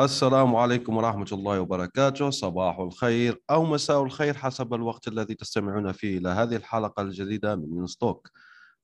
[0.00, 2.30] السلام عليكم ورحمة الله وبركاته.
[2.30, 7.86] صباح الخير أو مساء الخير حسب الوقت الذي تستمعون فيه إلى هذه الحلقة الجديدة من
[7.86, 8.30] ستوك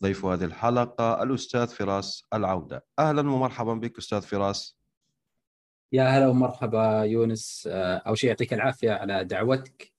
[0.02, 2.84] ضيف هذه الحلقة الأستاذ فراس العودة.
[2.98, 4.76] أهلا ومرحبا بك أستاذ فراس.
[5.92, 7.68] يا هلا ومرحبا يونس.
[7.72, 9.92] آه، أول شيء يعطيك العافية على دعوتك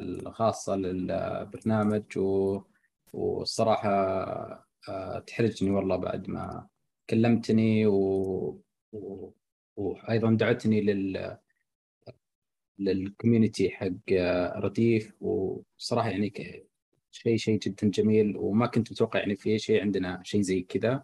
[0.00, 2.60] الخاصة للبرنامج و...
[3.12, 3.90] والصراحة
[4.88, 6.66] آه، تحرجني والله بعد ما
[7.10, 8.60] كلمتني و...
[8.92, 9.30] و...
[9.76, 11.36] وأيضا دعتني لل
[12.78, 14.12] للكوميونتي حق
[14.56, 15.22] رديف.
[15.22, 16.32] وصراحة يعني
[17.10, 18.36] شيء شيء جدا جميل.
[18.36, 21.02] وما كنت متوقع يعني في شيء عندنا شيء زي كذا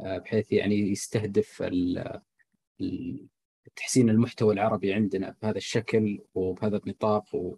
[0.00, 1.62] آه، بحيث يعني يستهدف
[3.76, 7.34] تحسين المحتوى العربي عندنا بهذا الشكل وبهذا النطاق.
[7.34, 7.56] و...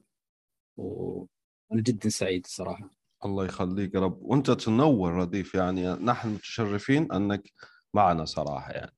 [0.77, 2.91] وأنا جدا سعيد الصراحه
[3.25, 4.23] الله يخليك يا رب.
[4.23, 7.53] وأنت تنور رديف يعني نحن متشرفين أنك
[7.95, 8.93] معنا صراحة يعني.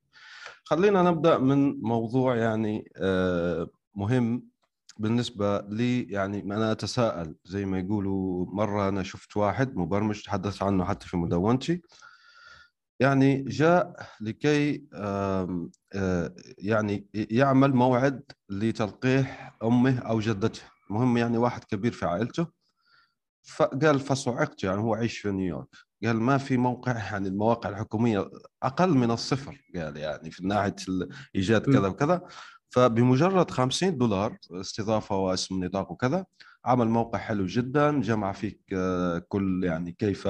[0.65, 4.49] خلينا نبدأ من موضوع يعني آه، مهم
[4.99, 6.03] بالنسبة لي.
[6.03, 11.17] يعني أنا أتساءل زي ما يقولوا مرة أنا شفت واحد مبرمج تحدث عنه حتى في
[11.17, 11.83] مدونتي.
[13.01, 15.71] يعني جاء لكي آه،
[16.59, 20.63] يعني يعمل موعد لتلقيح أمه أو جدته.
[20.91, 22.47] مهم يعني واحد كبير في عائلته.
[23.43, 25.69] فقال فصعقت يعني هو عايش في نيويورك.
[26.05, 28.31] قال ما في موقع يعني المواقع الحكومية
[28.63, 30.77] أقل من الصفر قال يعني في ناحية
[31.35, 32.23] إيجاد كذا وكذا.
[32.75, 36.27] فبمجرد 50 دولار استضافة واسم نطاق وكذا
[36.65, 40.29] عمل موقع حلو جدا جمع فيك آه، كل يعني كيف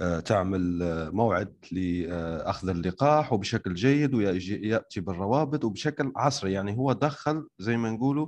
[0.00, 6.52] آه، تعمل آه، موعد لاخذ اللقاح وبشكل جيد وياتي بالروابط وبشكل عصري.
[6.52, 8.26] يعني هو دخل زي ما نقولوا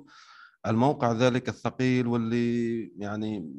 [0.66, 3.52] الموقع ذلك الثقيل واللي يعني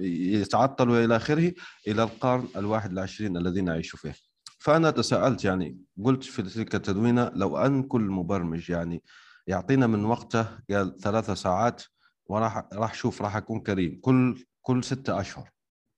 [0.00, 1.52] يتعطل وإلى آخره
[1.88, 4.14] إلى القرن الواحد والعشرين الذي نعيش فيه.
[4.58, 9.02] فأنا تساءلت يعني قلت في تلك التدوينة لو أن كل مبرمج يعني
[9.46, 11.82] يعطينا من وقته قال ثلاثة ساعات
[12.26, 15.50] وراح راح شوف راح أكون كريم كل كل ستة أشهر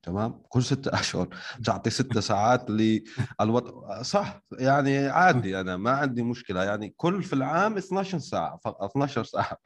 [0.03, 1.29] تمام؟ كل ستة اشهر
[1.67, 6.65] تعطي ستة ساعات للوضع صح يعني عادي أنا ما عندي مشكلة.
[6.65, 9.59] يعني كل في العام 12 ساعة فقط 12 ساعة.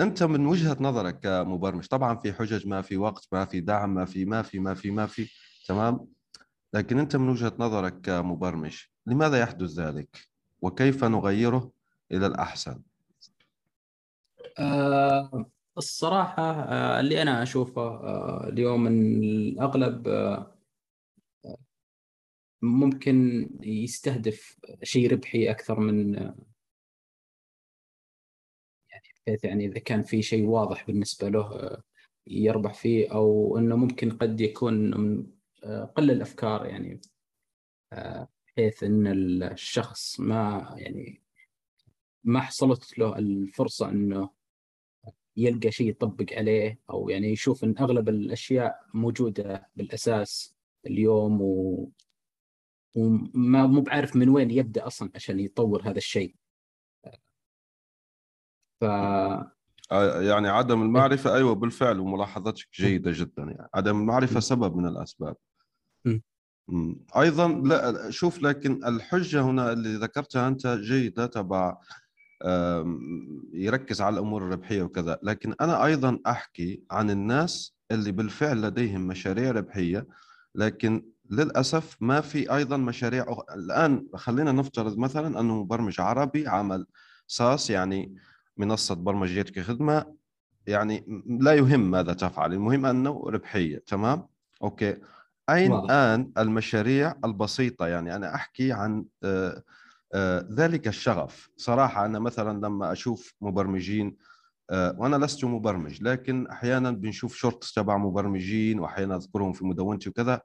[0.00, 4.04] أنت من وجهة نظرك كمبرمج طبعا في حجج ما في وقت ما في دعم ما
[4.04, 5.30] في ما في ما في ما في
[5.68, 6.06] تمام؟
[6.74, 10.28] لكن أنت من وجهة نظرك كمبرمج لماذا يحدث ذلك؟
[10.62, 11.72] وكيف نغيره
[12.12, 12.82] إلى الأحسن؟
[14.58, 15.46] آه
[15.78, 20.56] الصراحة آه، اللي أنا أشوفه آه، اليوم إن الأغلب آه،
[22.62, 26.34] ممكن يستهدف شيء ربحي أكثر من يعني
[29.26, 31.76] بحيث يعني إذا كان في شيء واضح بالنسبة له
[32.26, 35.26] يربح فيه أو إنه ممكن قد يكون من
[35.96, 37.00] قل الأفكار يعني
[37.92, 39.06] بحيث إن
[39.42, 41.22] الشخص ما يعني
[42.24, 44.30] ما حصلت له الفرصة إنه
[45.36, 50.54] يلقى شيء يطبق عليه أو يعني يشوف إن أغلب الأشياء موجودة بالأساس
[50.86, 51.88] اليوم و
[52.96, 56.34] وما مو بعارف من وين يبدأ أصلا عشان يطور هذا الشيء.
[58.80, 58.82] ف
[60.20, 63.68] يعني عدم المعرفة أيوة بالفعل وملاحظتك جيدة جدا يعني.
[63.74, 65.36] عدم المعرفة سبب من الأسباب.
[66.68, 66.94] م.
[67.16, 71.78] أيضا لا شوف لكن الحجة هنا اللي ذكرتها أنت جيدة تبع
[73.52, 75.18] يركز على الأمور الربحية وكذا.
[75.22, 80.06] لكن أنا أيضا أحكي عن الناس اللي بالفعل لديهم مشاريع ربحية
[80.54, 83.38] لكن للأسف ما في أيضا مشاريع أخ...
[83.54, 86.86] الآن خلينا نفترض مثلا أنه مبرمج عربي عمل
[87.26, 88.14] SaaS يعني
[88.56, 90.14] منصة برمجيات كخدمة
[90.66, 94.26] يعني لا يهم ماذا تفعل المهم أنه ربحية تمام؟
[94.62, 94.96] okay.
[95.50, 99.62] أين الان المشاريع البسيطة؟ يعني أنا أحكي عن آه،
[100.52, 101.50] ذلك الشغف.
[101.56, 104.16] صراحة أنا مثلا لما أشوف مبرمجين
[104.70, 110.40] آه، وأنا لست مبرمج لكن أحيانا بنشوف shorts تبع مبرمجين وأحيانا أذكرهم في مدونتي وكذا.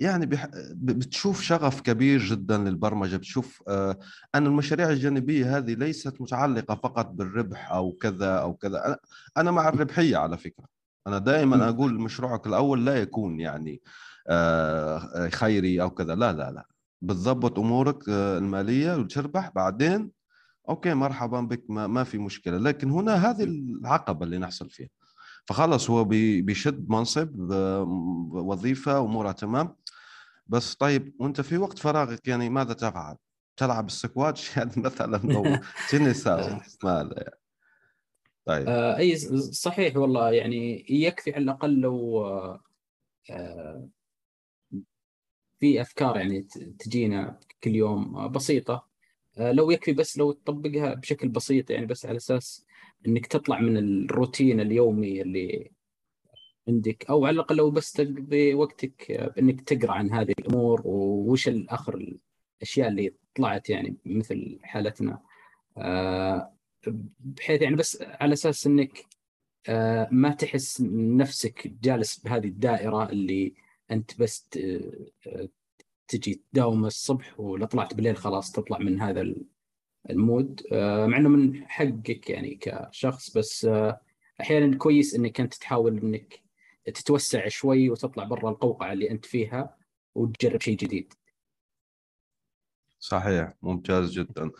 [0.00, 0.26] يعني.
[0.72, 3.98] بتشوف شغف كبير جدا للبرمجة بتشوف آه،
[4.34, 8.98] أن المشاريع الجانبية هذه ليست متعلقة فقط بالربح أو كذا أو كذا.
[9.36, 10.66] أنا مع الربحية على فكرة.
[11.06, 13.82] أنا دائما أقول مشروعك الأول لا يكون يعني
[15.30, 16.14] خيري أو كذا.
[16.14, 16.66] لا لا لا.
[17.06, 20.10] بتضبط أمورك آه، المالية وتربح بعدين
[20.68, 22.58] okay مرحبا بك ما, ما في مشكلة.
[22.58, 24.88] لكن هنا هذه العقبة اللي نحصل فيها.
[25.44, 27.82] فخلص هو بي- بيشد منصب آه،
[28.32, 29.76] وظيفة أمورها تمام.
[30.46, 33.16] بس طيب وأنت في وقت فراغك يعني ماذا تفعل؟
[33.56, 35.56] تلعب السكواتش؟ يعني مثلا أو
[35.90, 36.48] تنس أو
[36.84, 37.40] ماذا يعني؟
[38.44, 38.68] طيب.
[38.68, 39.16] آه أي
[39.52, 40.30] صحيح والله.
[40.32, 42.24] يعني يكفي على الأقل لو
[45.60, 46.42] في أفكار يعني
[46.78, 48.86] تجينا كل يوم آه، بسيطة.
[49.38, 52.66] آه لو يكفي بس لو تطبقها بشكل بسيط يعني بس على أساس
[53.06, 55.70] إنك تطلع من الروتين اليومي اللي
[56.68, 61.48] عندك أو على الأقل لو بس تقضي وقتك آه، بانك تقرأ عن هذه الأمور ووش
[61.48, 62.18] الآخر
[62.60, 65.22] الأشياء اللي طلعت يعني مثل حالتنا.
[67.20, 69.06] بحيث يعني بس على أساس إنك
[70.10, 73.54] ما تحس نفسك جالس بهذه الدائرة اللي
[73.90, 74.48] أنت بس
[76.08, 79.34] تجي تداوم الصبح ولو طلعت بالليل خلاص تطلع من هذا
[80.10, 80.62] المود.
[80.72, 84.00] آه، مع أنه من حقك يعني كشخص بس آه،
[84.40, 86.42] أحيانا كويس أنك أنت تحاول أنك
[86.84, 89.76] تتوسع شوي وتطلع برا القوقعة اللي أنت فيها
[90.14, 91.14] وتجرب شيء جديد.
[92.98, 94.50] صحيح ممتاز جدا.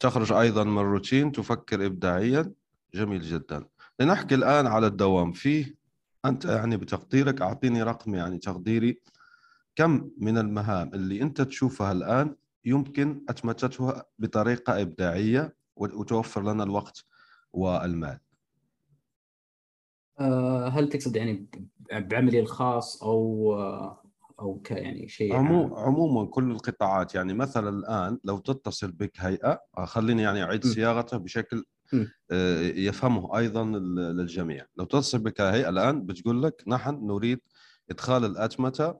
[0.00, 2.52] تخرج أيضا من الروتين تفكر ابداعيا.
[2.94, 3.68] جميل جدا.
[4.00, 5.32] لنحكي الآن على الدوام.
[5.32, 5.74] فيه
[6.24, 9.00] أنت يعني بتقديرك أعطيني رقم يعني تقديري
[9.76, 17.04] كم من المهام اللي أنت تشوفها الآن يمكن اتمتتها بطريقة إبداعية وتوفر لنا الوقت
[17.52, 18.18] والمال
[20.20, 21.46] آه، هل تقصد يعني
[21.92, 24.02] بعملي الخاص أو آه،
[24.40, 29.60] أو ك يعني شيء عمو؟ عموما كل القطاعات يعني مثلا الآن لو تتصل بك هيئة
[29.78, 30.64] آه، خليني يعني أعيد.
[30.64, 31.64] صياغته بشكل
[32.76, 34.66] يفهمه أيضا للجميع.
[34.76, 37.40] لو تتصل بك هيئه الآن بتقول لك نحن نريد
[37.90, 38.94] إدخال الاتمته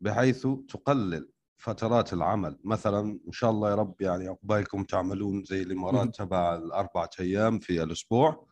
[0.00, 2.58] بحيث تقلل فترات العمل.
[2.64, 7.82] مثلا إن شاء الله يا رب يعني عقبالكم تعملون زي الإمارات تبع الأربعة أيام في
[7.82, 8.48] الأسبوع.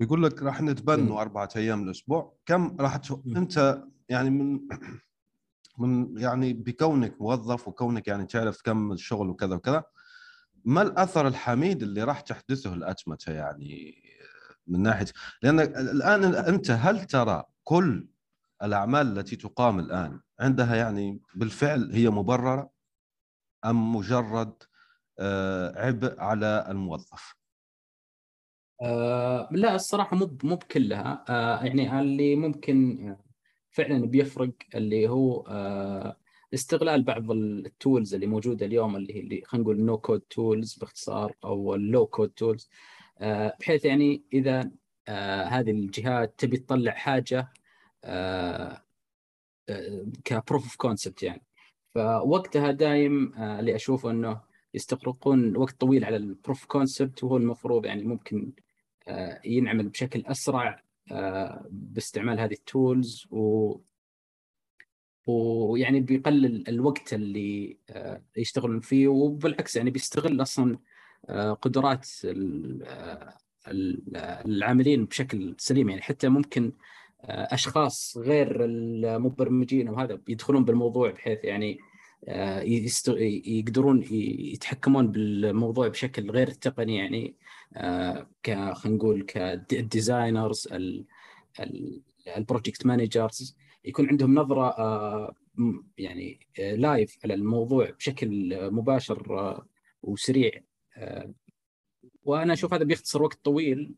[0.00, 1.20] بيقول لك راح نتبنوا.
[1.20, 2.34] أربعة أيام الأسبوع.
[2.46, 3.20] كم راح ت...
[3.36, 4.60] أنت يعني من
[5.78, 9.84] من يعني بكونك موظف وكونك يعني تعرف كم الشغل وكذا وكذا
[10.68, 14.02] ما الأثر الحميد اللي راح تحدثه الأتمتة يعني
[14.66, 15.06] من ناحية
[15.42, 18.08] لأن الآن أنت هل ترى كل
[18.62, 22.70] الأعمال التي تقام الآن عندها يعني بالفعل هي مبررة
[23.64, 24.52] أم مجرد
[25.18, 27.34] آه، عبء على الموظف؟
[28.82, 33.24] آه لا الصراحة مو مو بكلها آه يعني اللي ممكن آه،
[33.70, 36.16] فعلا بيفرق اللي هو آه
[36.54, 41.34] استغلال بعض ال tools اللي موجودة اليوم اللي هي اللي خلينا نقول no-code tools باختصار
[41.44, 42.70] أو ال low-code tools
[43.60, 44.70] بحيث يعني إذا
[45.08, 47.52] آه هذه الجهات تبي تطلع حاجة
[48.04, 48.82] آه
[50.24, 51.42] ك proof of concept يعني.
[51.94, 54.40] فوقتها دايم آه اللي أشوفه إنه
[54.74, 58.52] يستغرقون وقت طويل على ال proof concept وهو المفروض يعني ممكن
[59.08, 60.82] آه، ينعمل بشكل أسرع
[61.70, 63.76] باستعمال هذه ال tools و
[65.28, 70.78] ويعني بيقلل الوقت اللي آه، يشتغلون فيه وبالعكس يعني بيستغل أصلا
[71.28, 73.34] آه، قدرات آه،
[73.68, 74.16] ال-
[74.46, 75.88] العاملين بشكل سليم.
[75.88, 76.72] يعني حتى ممكن
[77.24, 81.78] أشخاص غير المبرمجين وهذا يدخلون بالموضوع بحيث يعني
[83.46, 87.34] يقدرون يتحكمون بالموضوع بشكل غير تقني يعني
[88.42, 90.68] ك خلينا نقول ك designers
[92.36, 93.56] ال project managers
[93.88, 95.34] يكون عندهم نظرة آه،
[95.98, 99.66] يعني آه، live على الموضوع بشكل آه، مباشر آه،
[100.02, 100.50] وسريع.
[100.96, 101.34] آه،
[102.24, 103.94] وأنا أشوف هذا بيختصر وقت طويل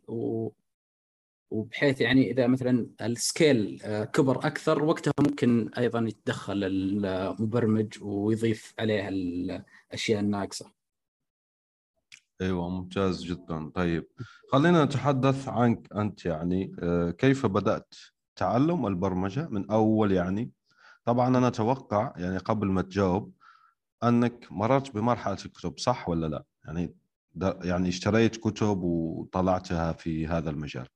[1.51, 9.09] وبحيث يعني إذا مثلا السكيل آه، كبر أكثر وقتها ممكن أيضا يتدخل المبرمج ويضيف عليها
[9.09, 10.73] الأشياء الناقصة.
[12.41, 13.71] أيوه ممتاز جدا.
[13.75, 14.07] طيب
[14.53, 17.95] خلينا نتحدث عنك أنت يعني آه، كيف بدأت؟
[18.41, 20.53] تعلم البرمجه من أول يعني.
[21.05, 23.33] طبعا أنا أتوقع يعني قبل ما تجاوب
[24.03, 26.95] أنك مررت بمرحلة الكتب صح ولا لا؟ يعني
[27.65, 30.87] يعني اشتريت كتب وطلعتها في هذا المجال.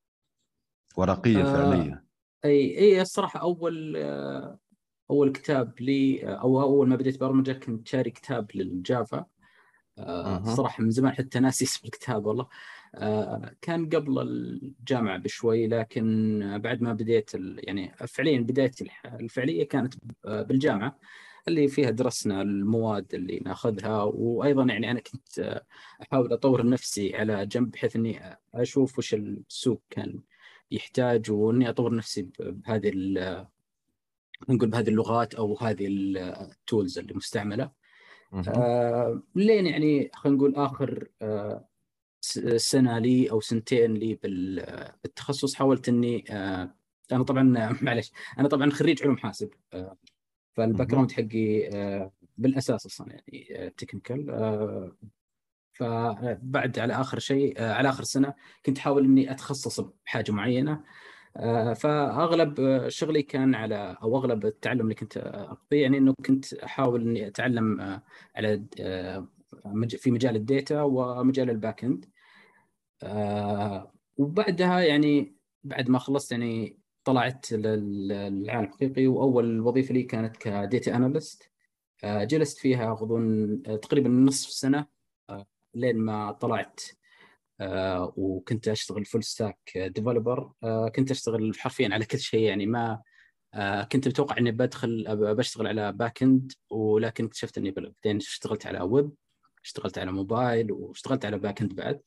[0.97, 2.05] ورقية آه، فعليه
[2.45, 4.59] أي أي الصراحة أول آه،
[5.11, 9.25] أول كتاب لي أو أول ما بديت برمجة كنت شاري كتاب للجافا.
[9.99, 10.39] آه،.
[10.39, 12.45] الصراحة من زمان حتى ناسي اسم الكتاب والله.
[12.45, 12.49] آه،
[13.63, 20.99] كان قبل الجامعة بشوي لكن بعد ما بديت يعني فعليا بدايتي الفعلية كانت آه، بالجامعة
[21.49, 25.65] اللي فيها درسنا المواد اللي ناخذها وأيضا يعني أنا كنت آه،
[26.03, 30.21] أحاول أطور نفسي على جنب بحيث إني أشوف وش السوق كان
[30.71, 32.91] يحتاج وإني أطور نفسي بهذه
[34.49, 37.71] نقول بهذه اللغات أو هذه ال tools اللي مستعملة.
[38.49, 41.69] آه، لين يعني خلينا نقول آخر آه،
[42.57, 46.75] سنة لي أو سنتين لي بال- بالتخصص حاولت إني آه،
[47.13, 47.43] أنا طبعا
[47.83, 49.97] معلش أنا طبعا خريج علوم حاسب آه،
[50.55, 54.31] فال background حقي آه، بالأساس أصلا يعني technical
[55.73, 58.35] فبعد على آخر شيء على آخر سنة
[58.67, 60.85] كنت احاول إني أتخصص بحاجة معينة
[61.75, 67.27] فأغلب شغلي كان على أو أغلب التعلم اللي كنت أقضيه يعني إنه كنت أحاول إني
[67.27, 68.01] أتعلم
[68.37, 68.65] على
[69.89, 72.05] في مجال ال data ومجال ال back end
[73.03, 80.37] آه، وبعدها يعني بعد ما خلصت يعني طلعت لل- للعالم الحقيقي وأول وظيفة لي كانت
[80.37, 81.51] ك data analyst.
[82.05, 84.87] جلست فيها أظن آه، تقريبا نصف سنة
[85.31, 86.81] آه، لين ما طلعت.
[87.61, 90.53] آه، وكنت أشتغل full stack developer
[90.97, 93.03] كنت أشتغل حرفيا على كل شيء يعني ما
[93.55, 95.05] آه، كنت متوقع إني بدخل
[95.37, 99.13] بشتغل على back end ولكن اكتشفت إني بعدين اشتغلت على ويب
[99.65, 102.01] اشتغلت على موبايل واشتغلت على back end بعد.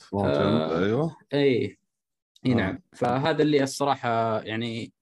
[0.00, 1.16] front آه، أيوه.
[1.34, 1.78] إي
[2.46, 2.54] إي آه.
[2.54, 4.92] نعم فهذا اللي الصراحة يعني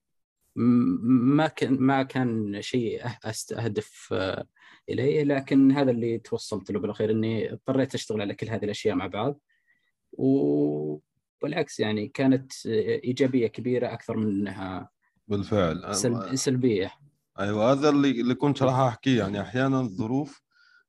[0.57, 4.47] ما كان ما كان شيء أه- استهدف آه،
[4.89, 9.07] إليه لكن هذا اللي توصلت له بالأخير إني اضطريت أشتغل على كل هذه الأشياء مع
[9.07, 9.41] بعض.
[10.13, 14.91] وبالعكس يعني كانت إيجابية كبيرة أكثر من إنها
[15.29, 15.95] بالفعل.
[15.95, 16.93] سلب سلبية.
[17.39, 19.19] أيوه هذا اللي اللي كنت راح أحكيه.
[19.19, 20.43] يعني أحيانا الظروف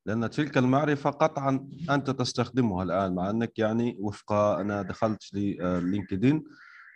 [0.10, 6.44] لأن تلك المعرفة قطعا أنت تستخدمها الآن مع أنك يعني وفق أنا دخلت للينكدين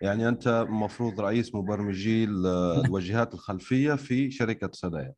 [0.02, 2.46] يعني أنت المفروض رئيس مبرمجي ال-
[2.86, 5.14] الواجهات الخلفية في شركة سدايا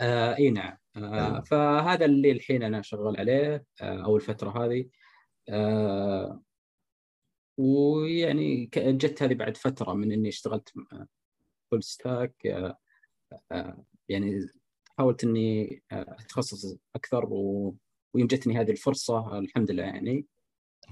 [0.00, 0.76] آه إي نعم.
[0.96, 1.40] آه أيوة.
[1.40, 4.88] فهذا اللي الحين أنا شغال عليه آه أو الفترة هذه.
[5.48, 6.42] آه
[7.58, 10.72] ويعني جت هذه بعد فترة من إني اشتغلت
[11.70, 12.78] full stack آه
[13.52, 14.40] آه يعني
[14.98, 17.74] حاولت إني آه، أتخصص أكثر و...
[18.14, 20.26] ويوم جتني هذه الفرصة الحمد لله يعني.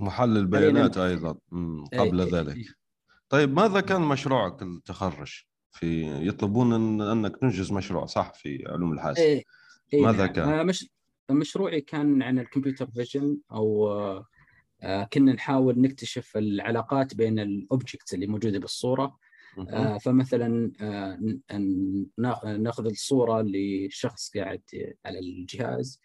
[0.01, 2.57] محلل البيانات أيضا مم، قبل إي- ذلك.
[2.57, 2.73] إي-
[3.29, 9.21] طيب ماذا كان مشروعك التخرج؟ في يطلبون أن أنك تنجز مشروع صح؟ في علوم الحاسب.
[9.21, 9.43] إيه
[9.95, 10.33] إيه ماذا نعم.
[10.33, 10.91] كان؟ آه، مش
[11.31, 13.89] مشروعي كان عن ال computer vision أو
[14.83, 19.19] آه، كنا نحاول نكتشف العلاقات بين ال objects اللي موجودة بالصورة.
[19.99, 24.63] فمثلا آه، ن- ن- نا- ناخذ الصورة لشخص قاعد
[25.05, 26.01] على الجهاز.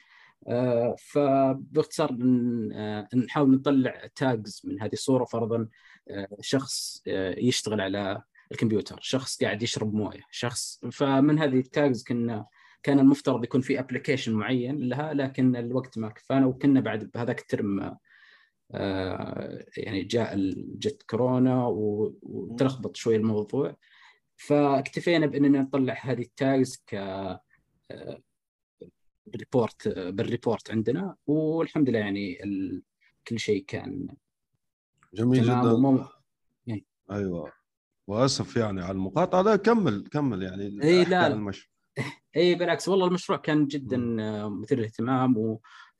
[0.47, 2.17] آه، فباختصار
[2.73, 5.67] آه، نحاول نطلع tags من هذه الصورة فرضا
[6.09, 12.03] آه، شخص آه، يشتغل على الكمبيوتر شخص قاعد يشرب موية شخص فمن هذه ال tags
[12.03, 12.45] كنا
[12.83, 17.79] كان المفترض يكون في application معين لها لكن الوقت ما كفانا وكنا بعد بهذاك الترم
[17.79, 17.97] آه،
[19.77, 23.75] يعني جاء جت كورونا و- وتلخبط شوي الموضوع.
[24.35, 27.41] فاكتفينا بإننا نطلع هذه ال tags ك آه،
[29.35, 31.15] report بال report عندنا.
[31.27, 32.83] والحمد لله يعني ال...
[33.27, 34.07] كل شيء كان
[35.13, 35.71] جميل جدا.
[35.71, 36.05] ومو...
[37.11, 37.51] أيوه.
[38.07, 41.27] وأسف يعني على المقاطعة لا كمل كمل يعني أحكي لا،.
[41.27, 41.77] المشروع.
[42.35, 45.37] اي بالعكس والله المشروع كان جدا آه، مثير للاهتمام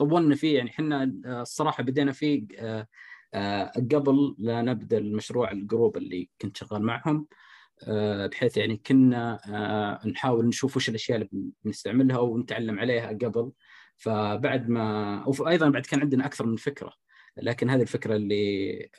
[0.01, 2.87] وطولنا فيه يعني إحنا آه، الصراحة بدينا فيه آه،
[3.33, 7.27] آه، قبل لا نبدأ المشروع ال group اللي كنت شغال معهم
[8.31, 9.39] بحيث يعني كنا
[10.05, 11.29] نحاول نشوف وش الأشياء اللي
[11.63, 13.51] بنستعملها ونتعلم عليها قبل.
[13.97, 16.93] فبعد ما وأيضا بعد كان عندنا أكثر من فكرة
[17.37, 18.89] لكن هذه الفكرة اللي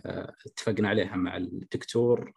[0.46, 2.32] اتفقنا عليها مع الدكتور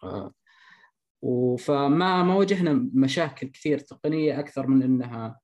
[1.60, 5.40] فما ما واجهنا مشاكل كثير تقنية أكثر من إنها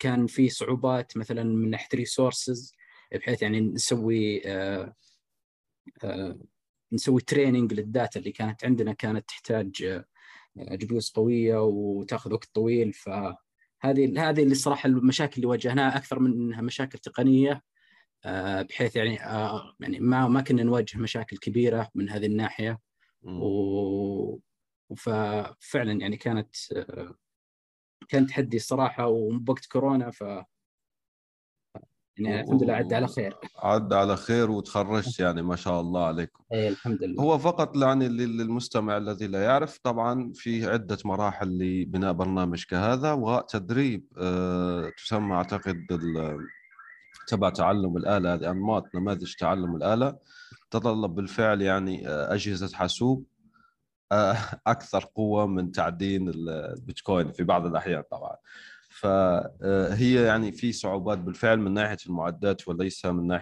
[0.00, 2.74] كان في صعوبات مثلا من ناحية ريسورسز
[3.12, 4.94] بحيث يعني نسوي آه،
[6.04, 6.38] آه،
[6.92, 10.02] نسوي training لل data اللي كانت عندنا كانت تحتاج
[10.58, 12.92] GPU قوية وتاخذ وقت طويل.
[12.92, 17.62] فهذه هذه اللي الصراحه المشاكل اللي واجهناها أكثر من إنها مشاكل تقنية.
[18.24, 22.78] آه، بحيث يعني آه، يعني ما ما كنا نواجه مشاكل كبيرة من هذه الناحية.
[23.24, 24.38] و
[24.96, 27.14] ففعلا يعني كانت آه،
[28.10, 30.20] كان تحدي الصراحة وبوقت كورونا ف
[32.18, 33.36] يعني الحمد لله عدى على خير.
[33.58, 36.44] عدى على خير وتخرجت يعني ما شاء الله عليكم.
[36.52, 37.22] اي الحمد لله.
[37.22, 43.12] هو فقط يعني لل- للمستمع الذي لا يعرف طبعا في عدة مراحل لبناء برنامج كهذا
[43.12, 46.38] وتدريب آه، تسمى أعتقد ال-
[47.28, 50.18] تبع تعلم الآلة هذه أنماط نماذج تعلم الآلة
[50.70, 53.24] تتطلب بالفعل يعني آه، أجهزة حاسوب
[54.12, 54.36] آه،
[54.66, 58.36] أكثر قوة من تعدين ال- البيتكوين في بعض الأحيان طبعا.
[58.88, 63.32] فهي يعني في صعوبات بالفعل من ناحية المعدات وليس من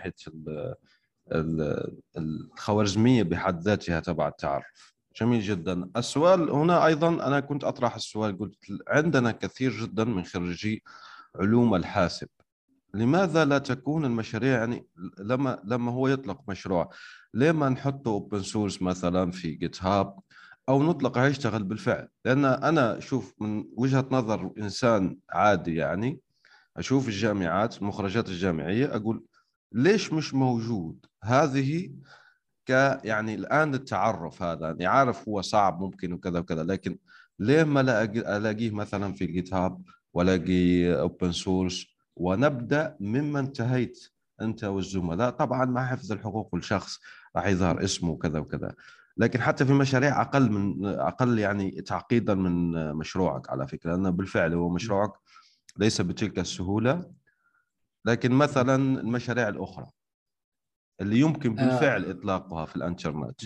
[1.33, 4.95] ال- الخوارزمية بحد ذاتها تبع التعرف.
[5.21, 5.91] جميل جدا.
[5.97, 8.55] السؤال هنا أيضا أنا كنت أطرح السؤال قلت
[8.89, 10.83] عندنا كثير جدا من خريجي
[11.37, 12.29] علوم الحاسب.
[12.95, 14.87] لماذا لا تكون المشاريع يعني
[15.19, 16.91] لما لما هو يطلق مشروع
[17.35, 20.19] ليه ما نحطه open source مثلا في GitHub
[20.69, 22.09] أو نطلق يشتغل بالفعل.
[22.25, 26.21] لأن أنا أشوف من وجهة نظر إنسان عادي يعني
[26.77, 29.25] أشوف الجامعات المخرجات الجامعية أقول
[29.73, 31.91] ليش مش موجود؟ هذه
[32.67, 32.71] ك
[33.05, 36.99] يعني الآن التعرف هذا يعني عارف هو صعب ممكن وكذا وكذا لكن
[37.39, 37.81] ليه ما
[38.37, 39.83] ألاقيه مثلا في ال GitHub
[40.15, 41.87] وألاقي open source
[42.17, 44.09] ونبدأ مما انتهيت
[44.41, 46.99] أنت والزملاء؟ طبعا مع حفظ الحقوق الشخص
[47.37, 48.75] راح يظهر اسمه وكذا وكذا.
[49.19, 54.55] لكن حتى في مشاريع أقل من أقل يعني تعقيدا من مشروعك على فكرة لأنه بالفعل
[54.55, 55.13] هو مشروعك
[55.79, 57.13] ليس بتلك السهولة.
[58.05, 59.87] لكن مثلا المشاريع الأخرى
[61.01, 63.41] اللي يمكن بالفعل آه إطلاقها في الانترنت.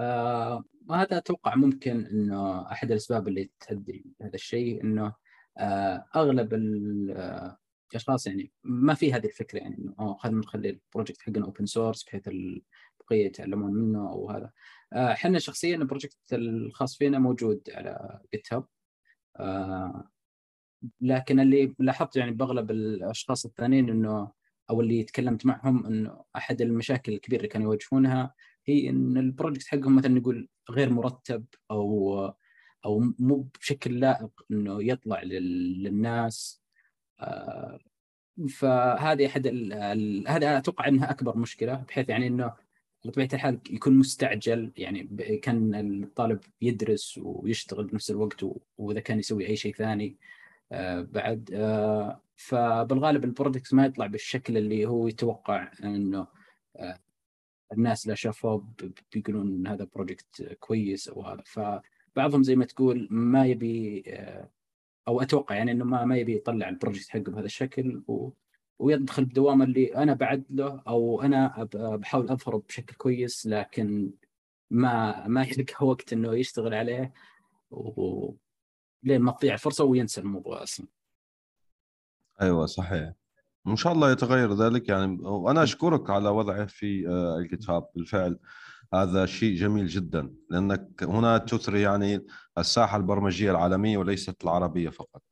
[0.00, 5.14] آه وهذا أتوقع ممكن إنه أحد الأسباب اللي تؤدي هذا الشيء إنه
[5.58, 11.44] آه أغلب الاشخاص يعني ما في هذه الفكرة يعني إنه خلينا نخلي ال project حقنا
[11.44, 12.28] open source بحيث
[13.12, 14.50] البقيه يتعلمون منه أو هذا.
[14.92, 18.66] إحنا آه شخصيا ال project الخاص فينا موجود على GitHub
[19.36, 20.10] آه
[21.00, 24.32] لكن اللي لاحظت يعني بأغلب الأشخاص الثانيين إنه
[24.70, 28.34] أو اللي تكلمت معهم انه أحد المشاكل الكبيرة اللي كانوا يواجهونها
[28.66, 32.16] هي إن ال project حقهم مثلا نقول غير مرتب أو
[32.84, 36.62] أو مو بشكل لائق إنه يطلع للناس.
[37.20, 37.78] آه،
[38.50, 39.46] فهذه أحد
[40.28, 42.54] هذا أتوقع إنها أكبر مشكلة بحيث يعني إنه
[43.10, 45.02] بطبيعة الحال يكون مستعجل يعني
[45.42, 48.46] كان الطالب يدرس ويشتغل بنفس الوقت
[48.78, 50.16] وإذا كان يسوي أي شيء ثاني
[50.72, 56.26] آه، بعد آه، فبالغالب ال project ما يطلع بالشكل اللي هو يتوقع إنه
[56.76, 56.98] آه،
[57.72, 58.68] الناس لا شافوه
[59.12, 61.42] بيقولون هذا project كويس أو هذا.
[61.46, 64.04] فبعضهم زي ما تقول ما يبي
[65.08, 68.02] أو أتوقع يعني إنه ما ما يبي يطلع البروجكت حقه بهذا الشكل
[68.78, 74.10] ويدخل بدوام اللي أنا بعد له أو أنا بحاول أظهره بشكل كويس لكن
[74.70, 77.12] ما ما يلقى وقت إنه يشتغل عليه
[77.70, 78.32] و
[79.02, 80.86] لين ما تضيع الفرصه وينسى الموضوع أصلا.
[82.42, 83.12] أيوه صحيح.
[83.66, 88.38] ان شاء الله يتغير ذلك يعني وأنا أشكرك على وضعه في آه، الكتاب بالفعل
[88.94, 92.26] هذا شيء جميل جدا لأنك هنا تثري يعني
[92.58, 95.22] الساحة البرمجية العالمية وليست العربية فقط.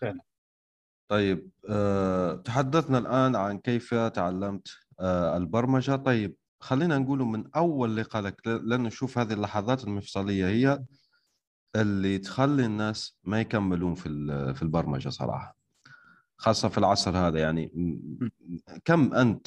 [0.00, 0.20] فعلا.
[1.12, 4.68] طيب أه تحدثنا الآن عن كيف تعلمت
[5.00, 5.96] أه البرمجة.
[5.96, 10.84] طيب خلينا نقول من أول لقاء لك لأن نشوف هذه اللحظات المفصلية هي
[11.76, 14.08] اللي تخلي الناس ما يكملون في
[14.54, 15.56] في البرمجة صراحة
[16.36, 17.38] خاصة في العصر هذا.
[17.40, 17.72] يعني
[18.84, 19.46] كم أنت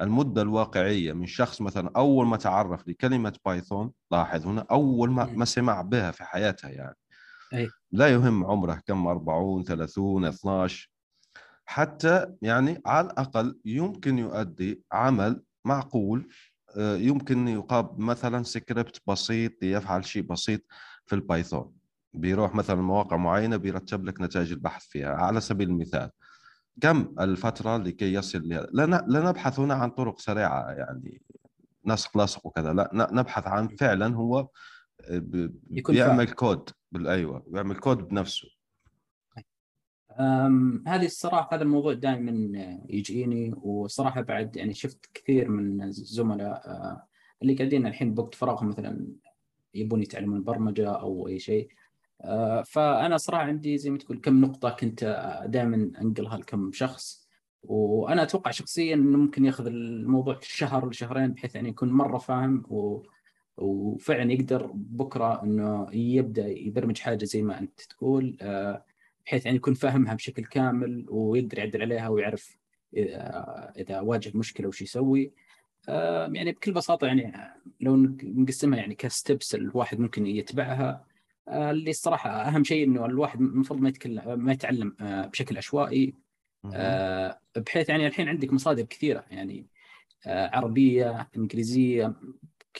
[0.00, 5.44] المدة الواقعية من شخص مثلا أول ما تعرف لكلمة بايثون لاحظ هنا أول ما ما
[5.44, 6.96] سمع بها في حياته يعني.
[7.54, 7.70] أي.
[7.92, 10.90] لا يهم عمره كم 40 30 12
[11.64, 16.28] حتى يعني على الأقل يمكن يؤدي عمل معقول
[16.76, 20.60] آه، يمكن يكتب مثلا سكريبت بسيط يفعل شيء بسيط
[21.06, 21.72] في ال Python.
[22.14, 25.10] بيروح مثلا مواقع معينة بيرتب لك نتائج البحث فيها.
[25.10, 26.10] على سبيل المثال
[26.80, 31.22] كم الفترة لكي يصل لها؟ لا لا نبحث هنا عن طرق سريعة يعني
[31.86, 32.72] نسخ لصق وكذا.
[32.72, 34.48] لا نبحث عن فعلا هو
[35.10, 38.48] بيعمل كود بالايوه بيعمل كود بنفسه.
[40.86, 42.32] هذه الصراحة هذا الموضوع دائما
[42.88, 46.62] يجيني وصراحة بعد يعني شفت كثير من الزملاء
[47.42, 49.06] اللي قاعدين الحين بوقت فراغهم مثلا
[49.74, 51.68] يبون يتعلمون برمجة أو أي شيء.
[52.66, 55.04] فأنا صراحة عندي زي ما تقول كم نقطة كنت
[55.46, 57.28] دائما أنقلها لكم شخص.
[57.62, 63.02] وأنا أتوقع شخصيا إنه ممكن ياخذ الموضوع شهر لشهرين بحيث يعني يكون مرة فاهم و...
[63.60, 68.84] وفعلا يقدر بكرة إنه يبدأ يبرمج حاجة زي ما أنت تقول آه،
[69.26, 72.58] بحيث يعني يكون فاهمها بشكل كامل ويقدر يعدل عليها ويعرف
[72.98, 75.32] آه، إذا واجه مشكلة وش يسوي.
[75.88, 77.32] يعني بكل بساطة يعني
[77.80, 81.10] لو نقسمها يعني كستبس الواحد ممكن يتبعها.
[81.50, 86.14] آه، اللي الصراحة أهم شيء إنه الواحد المفروض ما يتكلم ما يتعلم آه، بشكل عشوائي.
[86.74, 89.66] آه، بحيث يعني الحين عندك مصادر كثيرة يعني
[90.26, 92.14] عربية إنجليزية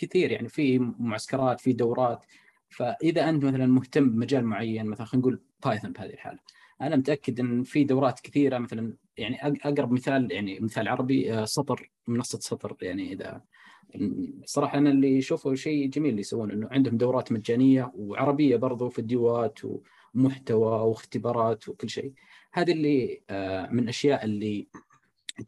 [0.07, 2.25] كثير يعني في معسكرات في دورات.
[2.71, 6.39] فإذا أنت مثلا مهتم بمجال معين مثلا خلينا نقول بايثون بهذه الحالة
[6.81, 12.39] أنا متأكد إن في دورات كثيرة مثلا يعني أقرب مثال يعني مثال عربي سطر منصة
[12.39, 12.77] سطر.
[12.83, 13.43] يعني إذا
[14.45, 19.59] صراحة أنا اللي اشوفه شيء جميل اللي يسوون إنه عندهم دورات مجانية وعربية برضو فيديوهات
[20.15, 22.13] ومحتوى واختبارات وكل شيء.
[22.53, 24.69] هذه اللي آه، من الاشياء اللي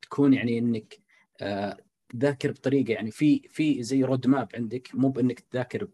[0.02, 0.98] تكون يعني إنك
[2.12, 5.88] تذاكر بطريقة يعني في في زي road map عندك مو بإنك تذاكر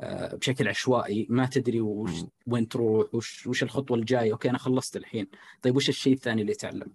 [0.00, 2.10] آه، بشكل عشوائي ما تدري وش.
[2.46, 5.26] وين تروح وش وش الخطوة الجاية okay أنا خلصت الحين.
[5.62, 6.92] طيب وش الشيء الثاني اللي يتعلم؟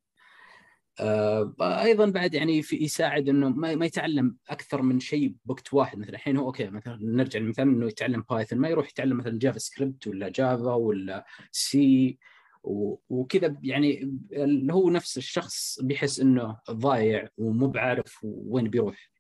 [0.99, 5.97] آه، أيضا بعد يعني في يساعد إنه ما, ما يتعلم أكثر من شيء بوقت واحد.
[5.99, 10.07] مثلا الحين هو okay مثلا نرجع للمثال إنه يتعلم Python ما يروح يتعلم مثلا JavaScript
[10.07, 12.17] ولا Java ولا سي
[12.63, 19.12] وكذا يعني اللي هو نفس الشخص بيحس إنه ضايع ومو بعارف وين بيروح.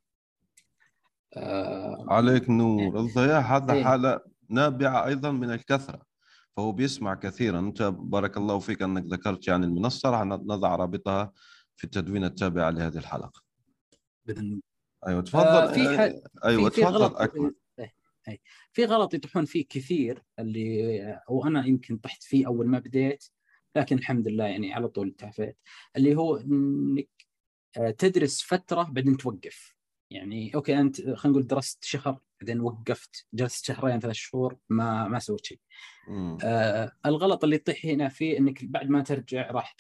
[1.37, 2.99] آه، عليك نور.
[2.99, 3.83] الضياع هذا إيه.
[3.83, 6.01] حالة نابعة أيضا من الكثرة
[6.57, 7.59] فهو بيسمع كثيرا.
[7.59, 11.31] أنت بارك الله فيك أنك ذكرت يعني المنصة راح نضع رابطها
[11.75, 13.41] في التدوين التابع لهذه الحلقة.
[14.25, 14.61] بإذن
[15.07, 15.43] أيوة تفضل.
[15.45, 17.15] آه، في ح- أيوة في في تفضل غلط.
[17.17, 17.53] أكمل.
[18.27, 18.39] إيه.
[18.73, 23.25] في غلط يطيحون فيه كثير اللي وأنا يمكن طحت فيه أول ما بديت
[23.75, 25.57] لكن الحمد لله يعني على طول تعافيت
[25.97, 27.09] اللي هو إنك
[27.77, 29.75] آه، تدرس فترة بعدين توقف
[30.11, 35.19] يعني okay أنت خلينا نقول درست شهر بعدين وقفت جلست شهرين ثلاث شهور ما ما
[35.19, 35.59] سويت شيء.
[36.43, 39.75] آه الغلط اللي يطيح هنا فيه إنك بعد ما ترجع راح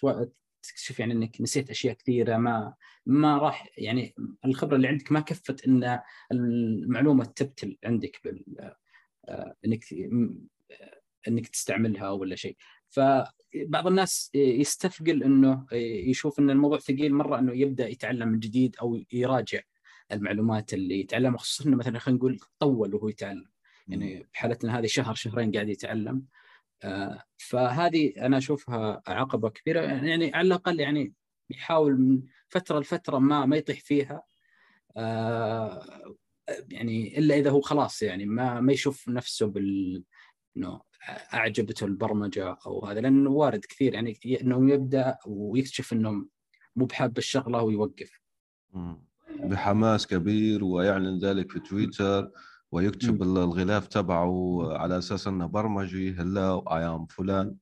[0.63, 2.73] تكتشف يعني إنك نسيت أشياء كثيرة ما
[3.05, 5.99] ما راح يعني الخبرة اللي عندك ما كفت إن
[6.31, 8.73] المعلومة تبتل عندك بال
[9.29, 9.83] آه، إنك
[11.27, 12.55] إنك تستعملها ولا شيء.
[12.89, 19.03] فبعض الناس يستثقل إنه يشوف إن الموضوع ثقيل مرة إنه يبدأ يتعلم من جديد أو
[19.13, 19.61] يراجع
[20.11, 23.51] المعلومات اللي يتعلمها خصوصا انه مثلا خلينا نقول طول وهو يتعلم.
[23.87, 26.25] يعني بحالتنا هذه شهر شهرين قاعد يتعلم.
[27.37, 29.81] فهذه أنا أشوفها عقبة كبيرة.
[29.81, 31.13] يعني على الأقل يعني
[31.49, 34.23] يحاول من فترة لفترة ما ما يطيح فيها.
[34.97, 36.15] آه،
[36.69, 40.03] يعني إلا إذا هو خلاص يعني ما ما يشوف نفسه بال
[40.57, 40.81] إنه
[41.33, 43.93] أعجبته البرمجة أو هذا لأنه وارد كثير.
[43.93, 46.25] يعني إنه يبدأ ويكتشف إنه
[46.75, 48.21] مو بحاب الشغلة ويوقف.
[49.29, 52.31] بحماس كبير ويعلن ذلك في تويتر.
[52.71, 57.55] ويكتب الغلاف تبعه على أساس أنه برمجي هلا اي ام فلان.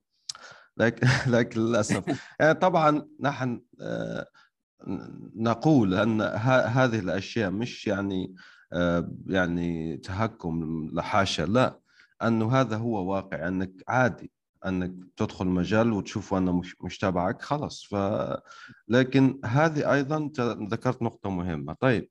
[0.78, 2.04] لكن لكن للأسف.
[2.40, 4.28] يعني طبعا نحن آه،
[5.36, 8.36] نقول أن هذه الأشياء مش يعني
[8.74, 11.42] آه، يعني تهكم لحاشا.
[11.42, 11.80] لا
[12.24, 14.32] أنه هذا هو واقع أنك عادي
[14.66, 17.84] أنك تدخل مجال وتشوف أنه مش مش تبعك خلاص.
[17.84, 17.96] ف
[18.88, 20.32] لكن هذه أيضا
[20.72, 21.74] ذكرت نقطة مهمة.
[21.74, 22.10] طيب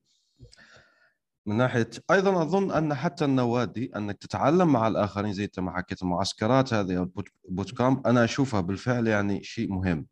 [1.49, 6.75] من ناحية أيضا أظن أن حتى النوادي أنك تتعلم مع الآخرين زي ما حكيت المعسكرات
[6.75, 10.07] هذه أو ال boot boot camp أنا أشوفها بالفعل يعني شيء مهم.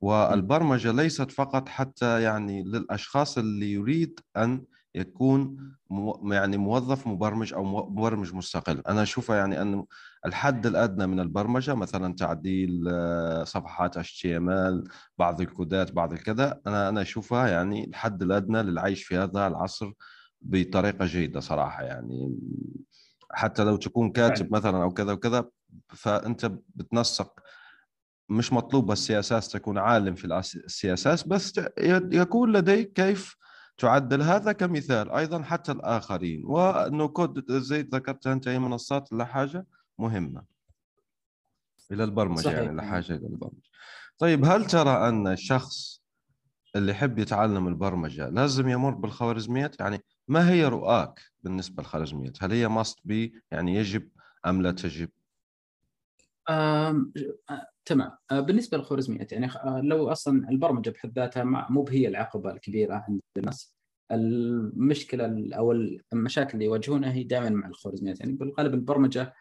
[0.00, 4.64] والبرمجة ليست فقط حتى يعني للأشخاص اللي يريد أن
[4.94, 5.56] يكون
[5.90, 8.82] مو يعني موظف مبرمج أو مبرمج مستقل.
[8.88, 9.86] أنا أشوفها يعني انه
[10.26, 17.02] الحد الأدنى من البرمجة مثلا تعديل آه، صفحات HTML بعض الكودات بعض الكذا أنا أنا
[17.02, 19.92] أشوفها يعني الحد الأدنى للعيش في هذا العصر
[20.44, 22.38] بطريقة جيدة صراحة يعني.
[23.30, 25.44] حتى لو تكون كاتب مثلا أو كذا وكذا
[25.88, 27.40] فأنت بتنسق
[28.28, 31.60] مش مطلوب السياسات تكون عالم في السياسات بس
[32.12, 33.36] يكون لديك كيف
[33.78, 35.10] تعدل هذا كمثال.
[35.10, 36.42] أيضا حتى الآخرين.
[36.44, 39.66] و no code زي ذكرت أنت هي منصات لحاجه
[39.98, 40.44] مهمة.
[41.92, 42.58] إلى البرمجة صحيح.
[42.58, 43.70] يعني لحاجه إلى البرمجة.
[44.18, 46.02] طيب هل ترى أن الشخص
[46.76, 52.68] اللي يحب يتعلم البرمجة لازم يمر بالخوارزميات؟ يعني ما هي رؤاك بالنسبة للخوارزميات هل هي
[52.68, 54.08] must be يعني يجب
[54.46, 55.08] أم لا تجب؟
[56.48, 57.04] آه،
[57.84, 58.10] تمام.
[58.30, 63.20] آه، بالنسبة للخوارزميات يعني آه، لو أصلا البرمجة بحد ذاتها مو بهي العقبة الكبيرة عند
[63.36, 63.74] الناس.
[64.12, 65.72] المشكلة ال- أو
[66.12, 69.34] المشاكل اللي يواجهونها هي دائما مع الخوارزميات يعني بالغالب البرمجة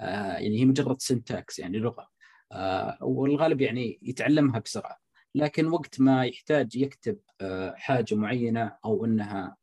[0.00, 2.08] آه، يعني هي مجرد سنتاكس يعني لغة.
[2.52, 4.96] آه، والغالب يعني يتعلمها بسرعة.
[5.34, 9.56] لكن وقت ما يحتاج يكتب آه، حاجة معينة أو إنها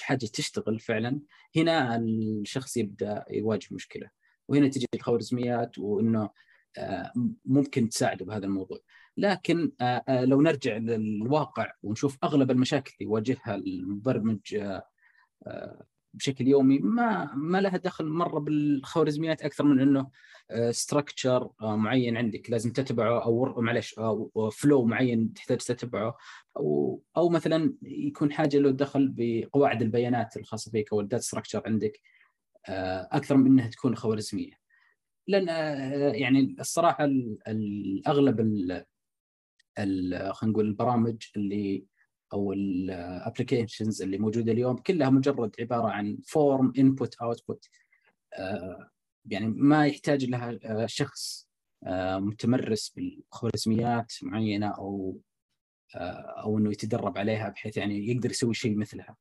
[0.00, 1.20] حاجة تشتغل فعلا
[1.56, 4.10] هنا الشخص يبدأ يواجه مشكلة.
[4.48, 6.30] وهنا تجي الخوارزميات وإنه
[6.78, 7.12] آه،
[7.44, 8.78] ممكن تساعده بهذا الموضوع.
[9.16, 14.56] لكن آه، آه، لو نرجع للواقع ونشوف أغلب المشاكل اللي يواجهها المبرمج
[16.14, 20.10] بشكل يومي ما ما لها دخل مرة بالخوارزميات أكثر من إنه
[20.70, 22.50] ستراكشر معين عندك.
[22.50, 23.94] لازم تتبعه أو معلش
[24.52, 26.16] فلو معين تحتاج تتبعه.
[26.56, 31.62] أو أو مثلا يكون حاجة له دخل بقواعد البيانات الخاصة فيك أو ال data structure
[31.66, 32.00] عندك
[32.68, 34.52] آه، أكثر من إنها تكون خوارزمية.
[35.28, 38.84] لأن آه، يعني الصراحة ال- الاغلب ال-
[39.78, 41.84] ال- خلينا نقول البرامج اللي
[42.32, 47.68] أو ال applications اللي موجودة اليوم كلها مجرد عبارة عن form input output
[49.24, 51.48] يعني ما يحتاج لها آه، شخص
[51.86, 55.20] آه، متمرس بالخوارزميات معينة أو
[55.96, 59.16] آه، أو إنه يتدرب عليها بحيث يعني يقدر يسوي شيء مثلها.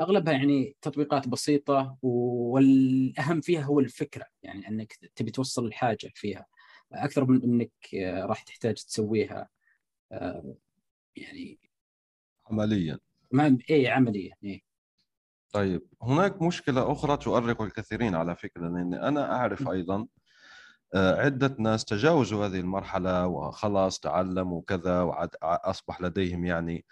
[0.00, 6.46] أغلبها يعني تطبيقات بسيطة والأهم فيها هو الفكرة يعني إنك تبي توصل الحاجة فيها.
[6.92, 7.72] أكثر من إنك
[8.24, 9.48] راح تحتاج تسويها.
[11.16, 11.58] يعني
[12.50, 12.98] عمليا.
[13.32, 14.64] ما اي عمليا اي
[15.52, 20.06] طيب هناك مشكلة أخرى تؤرق الكثيرين على فكرة لأني أنا أعرف أيضا
[20.94, 26.84] آه، عدة ناس تجاوزوا هذه المرحلة وخلاص تعلموا كذا وأصبح لديهم يعني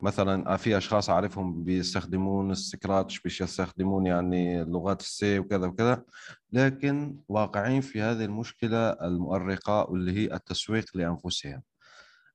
[0.00, 6.04] مثلا في أشخاص أعرفهم بيستخدمون ال Scratch باش يستخدمون يعني لغات ال C وكذا وكذا
[6.52, 11.62] لكن واقعين في هذه المشكلة المؤرقة واللي هي التسويق لأنفسهم.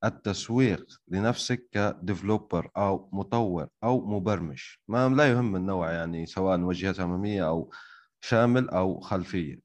[0.04, 4.62] التسويق لنفسك ك developer أو مطور أو مبرمج.
[4.88, 7.72] ما لا يهم النوع يعني سواء وجهة أمامية أو
[8.22, 9.60] شامل أو خلفية.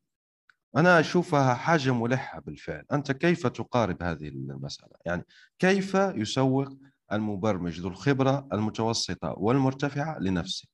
[0.76, 2.84] أنا أشوفها حاجة ملحة بالفعل.
[2.92, 5.24] أنت كيف تقارب هذه المسألة؟ يعني
[5.58, 6.68] كيف يسوق
[7.12, 10.68] المبرمج ذو الخبرة المتوسطة والمرتفعة لنفسه؟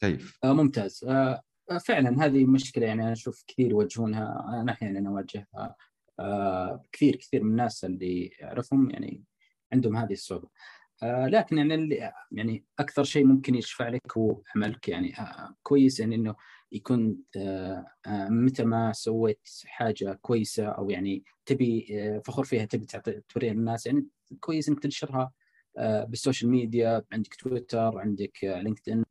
[0.00, 1.04] كيف؟ آه ممتاز.
[1.08, 1.42] آه,
[1.86, 5.76] فعلا هذه مشكلة يعني أنا أشوف كثير يواجهونها انا أحيانا اواجهها آه
[6.92, 9.24] كثير كثير من الناس اللي اعرفهم يعني
[9.72, 10.48] عندهم هذه الصعوبة.
[11.02, 14.88] آه لكن يعني اللي يعني أكثر شيء ممكن يشفع لك هو عملك.
[14.88, 16.34] يعني آه كويس يعني إنه
[16.72, 22.86] يكون آه آه متى ما سويت حاجة كويسة أو يعني تبي آه فخور فيها تبي
[23.28, 24.06] توريها للناس يعني
[24.40, 25.32] كويس إنك تنشرها
[25.78, 29.04] آه بال social media عندك تويتر عندك LinkedIn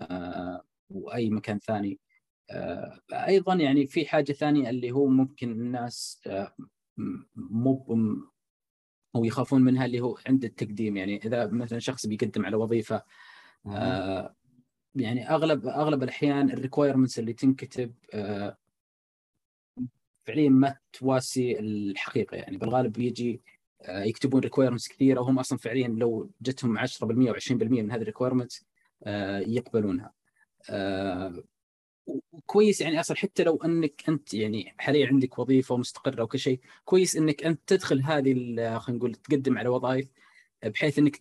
[0.00, 1.90] آه وأي مكان ثاني.
[1.90, 2.05] آه،
[3.12, 6.54] أيضا يعني في حاجة ثانية اللي هو ممكن الناس آه،
[7.36, 7.86] مو
[9.16, 10.96] أو يخافون منها اللي هو عند التقديم.
[10.96, 13.02] يعني إذا مثلا شخص بيقدم على وظيفة
[13.66, 14.36] آه،
[14.94, 17.94] يعني أغلب أغلب الأحيان ال requirements اللي تنكتب
[20.24, 22.36] فعليا ما تساوي الحقيقة.
[22.36, 23.42] يعني بالغالب يجي
[23.88, 28.66] يكتبون requirements كثيرة وهم أصلا فعليا لو جتهم 10% أو 20% من هذه ال requirements
[29.46, 30.12] يقبلونها.
[32.06, 37.16] وكويس يعني أصلا حتى لو أنك أنت يعني حاليا عندك وظيفة مستقره وكل شيء كويس
[37.16, 38.34] إنك أنت تدخل هذه
[38.78, 40.08] خلينا نقول تقدم على وظائف
[40.64, 41.20] بحيث إنك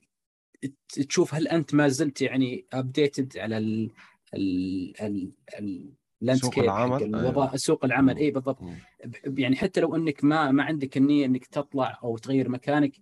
[0.89, 3.91] تشوف هل أنت ما زلت يعني ابديتد على ال
[4.33, 5.93] ال ال
[6.33, 7.55] سوق العمل أيوة.
[7.55, 8.57] سوق العمل اي بالضبط
[9.25, 12.95] يعني حتى لو إنك ما ما عندك النية إنك تطلع أو تغير مكانك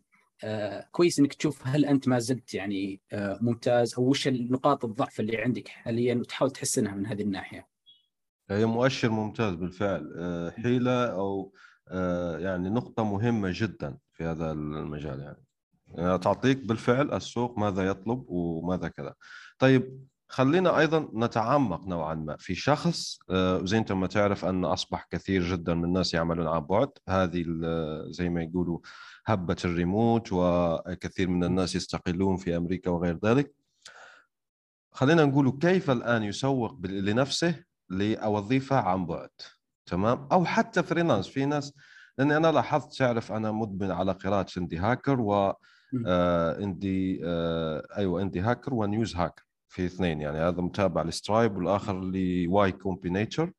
[0.44, 5.20] آه كويس إنك تشوف هل أنت ما زلت يعني آه ممتاز أو وش النقاط الضعف
[5.20, 7.73] اللي عندك حاليا وتحاول تحسنها من هذه الناحية.
[8.50, 10.14] هي مؤشر ممتاز بالفعل.
[10.18, 11.54] آه، حيلة أو
[11.88, 15.44] آه، يعني نقطة مهمة جدا في هذا المجال يعني.
[16.18, 19.14] تعطيك بالفعل السوق ماذا يطلب وماذا كذا.
[19.60, 23.20] طيب خلينا أيضا نتعمق نوعا ما في شخص.
[23.30, 26.90] آه، زي أنت ما تعرف أن أصبح كثير جدا من الناس يعملون عن بعد.
[27.10, 27.46] هذه
[28.10, 28.80] زي ما يقولوا
[29.26, 33.54] هبة الريموت وكثير من الناس يستقلون في أمريكا وغير ذلك.
[34.92, 39.30] خلينا نقول كيف الآن يسوق لنفسه لوظيفه عن بعد
[39.86, 41.74] تمام؟ أو حتى freelance في ناس
[42.18, 45.54] لأني أنا لاحظت تعرف أنا مدمن على قراءة Indie Hackers و
[46.08, 50.22] آه Indie آه أيوه Indie Hackers و News Hacker في اثنين.
[50.22, 53.52] يعني هذا متابع ل Stripe والآخر ل Y Combinator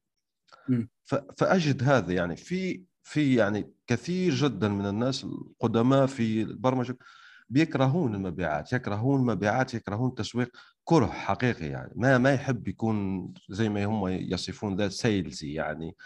[1.37, 2.12] فأجد هذا.
[2.12, 6.98] يعني في في يعني كثير جدا من الناس القدماء في البرمجة
[7.48, 13.85] بيكرهون المبيعات يكرهون المبيعات يكرهون التسويق كره حقيقي يعني ما ما يحب يكون زي ما
[13.85, 15.97] هم يصفون ذات سيلزي يعني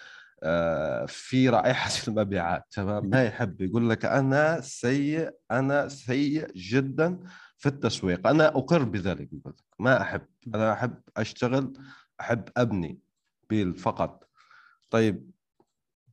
[0.43, 7.19] آه، في رائحة المبيعات تمام؟ ما يحب يقول لك أنا سيء أنا سيء جدا
[7.57, 9.65] في التسويق أنا أقر بذلك يقول لك.
[9.79, 11.73] ما أحب أنا أحب أشتغل
[12.21, 12.99] أحب أبني
[13.51, 14.29] بيل فقط.
[14.91, 15.31] طيب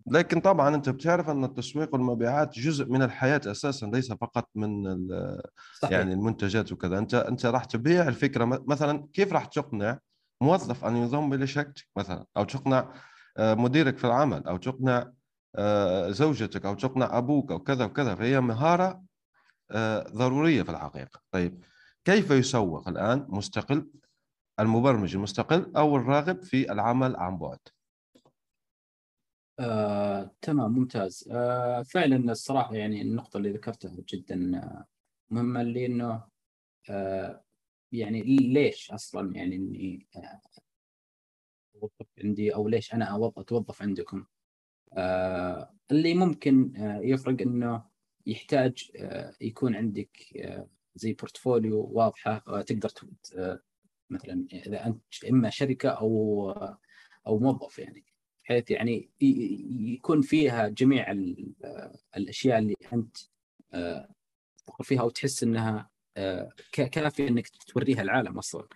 [0.07, 4.97] لكن طبعا أنت بتعرف أن التسويق والمبيعات جزء من الحياة أساسا ليس فقط من
[5.81, 5.91] صحيح.
[5.91, 6.97] يعني المنتجات وكذا.
[6.97, 9.99] أنت أنت راح تبيع الفكرة مثلا كيف راح تقنع
[10.41, 12.93] موظف أن ينضم لشركتك مثلا؟ أو تقنع
[13.37, 15.11] آه، مديرك في العمل أو تقنع
[15.55, 18.15] آه، زوجتك أو تقنع أبوك أو كذا وكذا.
[18.15, 19.03] فهي مهارة
[19.71, 21.19] آه، ضرورية في الحقيقة.
[21.31, 21.63] طيب
[22.05, 23.87] كيف يسوق الآن مستقل
[24.59, 27.59] المبرمج المستقل أو الراغب في العمل عن بعد؟
[29.59, 31.29] آه، تمام ممتاز.
[31.31, 34.85] آه، فعلا الصراحة يعني النقطة اللي ذكرتها جدا آه،
[35.29, 36.23] مهمة اللي انه
[36.89, 37.43] آه،
[37.91, 40.41] يعني ليش أصلا يعني إني آه،
[41.75, 44.25] أوظف عندي أو ليش أنا أتوظف عندكم؟
[44.93, 47.83] آه، اللي ممكن يفرق إنه
[48.25, 48.91] يحتاج
[49.41, 50.11] يكون عندك
[50.95, 52.89] زي بورتفوليو واضحة آه، تقدر
[54.09, 56.51] مثلا إذا أنت إما شركة أو
[57.27, 58.05] أو موظف يعني.
[58.45, 59.09] بحيث يعني
[59.95, 61.11] يكون فيها جميع
[62.17, 63.17] الأشياء اللي أنت
[64.57, 68.67] تفكر فيها أو تحس إنها آه، ك- كافي إنك توريها العالم أصلا.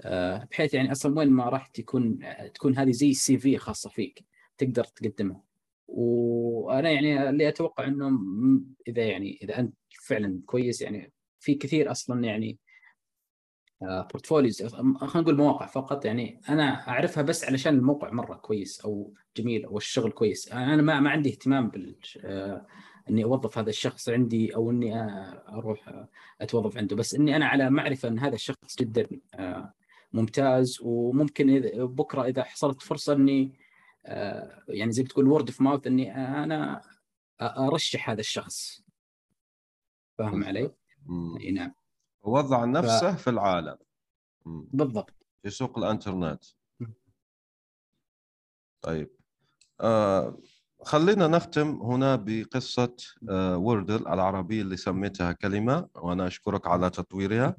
[0.00, 2.18] آه، بحيث يعني أصلا وين ما رحت يكون
[2.54, 4.24] تكون هذه زي CV خاصة فيك
[4.58, 5.42] تقدر تقدمها.
[5.88, 8.20] وأنا يعني اللي أتوقع إنه
[8.88, 12.58] إذا يعني إذا أنت فعلا كويس يعني في كثير أصلا يعني
[13.82, 16.04] portfolios خلينا نقول مواقع فقط.
[16.04, 20.52] يعني أنا أعرفها بس علشان الموقع مرة كويس أو جميل أو الشغل كويس.
[20.52, 22.66] أنا ما ما عندي اهتمام بال آه،
[23.10, 26.08] إني أوظف هذا الشخص عندي أو إني آه، أروح آه،
[26.40, 26.96] أتوظف عنده.
[26.96, 29.74] بس إني أنا على معرفة إن هذا الشخص جدا آه،
[30.12, 30.78] ممتاز.
[30.82, 33.52] وممكن إذا بكرة إذا حصلت فرصة إني
[34.06, 36.82] آه، يعني زي ما تقول word of mouth إني أنا
[37.40, 38.82] أرشح هذا الشخص.
[40.18, 40.70] فاهم علي؟
[41.40, 41.74] إي نعم.
[42.26, 43.76] وضع نفسه في العالم.
[44.46, 45.14] بالضبط.
[45.42, 46.44] في سوق الانترنت.
[48.80, 49.10] طيب.
[49.80, 50.38] آه
[50.82, 52.96] خلينا نختم هنا بقصة
[53.30, 57.56] آه وردل العربية اللي سميتها كلمة وأنا أشكرك على تطويرها.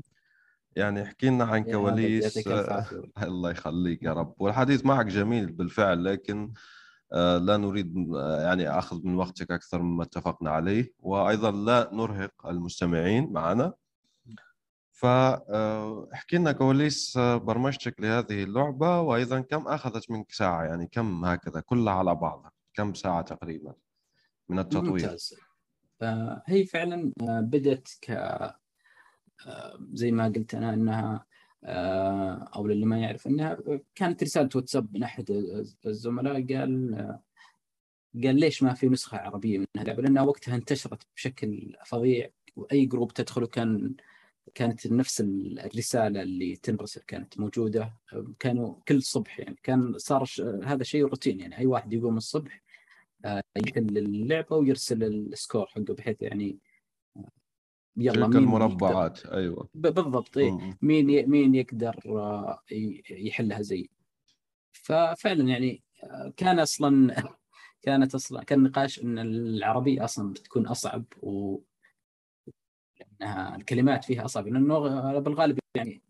[0.75, 3.01] يعني احكي لنا عن كواليس عافية.
[3.23, 4.34] الله يخليك يا رب.
[4.39, 6.53] والحديث معك جميل بالفعل لكن
[7.13, 10.93] آه، لا نريد آه، يعني أخذ من وقتك أكثر مما اتفقنا عليه.
[10.99, 13.73] وأيضا لا نرهق المستمعين معنا.
[14.97, 21.60] فاحكي لنا كواليس آه، برمجتك لهذه اللعبة وأيضا كم أخذت منك ساعة؟ يعني كم هكذا
[21.60, 23.73] كلها على بعضها كم ساعة تقريبا
[24.49, 25.36] من التطوير؟ ممتاز.
[26.01, 28.12] آه، هي فعلا آه، بدت ك
[29.47, 31.25] آه، زي ما قلت أنا إنها
[31.63, 33.57] آه، أو للي ما يعرف إنها
[33.95, 35.31] كانت رسالة واتساب من أحد
[35.86, 37.21] الزملاء قال آه،
[38.23, 43.13] قال ليش ما في نسخة عربية من اللعبة؟ لأنها وقتها انتشرت بشكل فظيع وأي جروب
[43.13, 43.95] تدخله كان
[44.55, 47.93] كانت نفس الرسالة اللي تنرسل كانت موجودة.
[48.39, 50.27] كانوا كل صبح يعني كان صار
[50.63, 51.57] هذا شيء روتين يعني.
[51.57, 52.63] أي واحد يقوم الصبح
[53.25, 56.57] آه، يحل اللعبه ويرسل السكور حقه بحيث يعني
[57.17, 57.29] آه،
[57.97, 60.38] يلا مين المربعات يقدر- ب- بالضبط.
[60.38, 60.77] إيه.
[60.81, 62.60] مين ي- مين يقدر آه،
[63.12, 63.89] يحلها زي.
[64.71, 65.83] ففعلا يعني
[66.38, 67.15] كان أصلا
[67.81, 71.57] كانت أصلا كان نقاش إن العربية أصلا بتكون أصعب و
[72.99, 74.79] لأنها الكلمات فيها أصعب لأنه
[75.19, 76.01] بالغالب يعني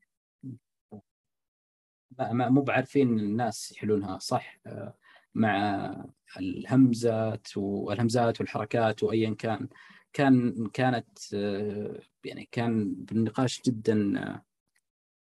[2.12, 4.60] ما مو بعارفين الناس يحلونها صح.
[4.67, 4.93] آه،
[5.36, 6.06] مع
[6.39, 9.69] الهمزات والهمزات والحركات وايا كان.
[10.13, 14.13] كان كانت آه، يعني كان بالنقاش جدا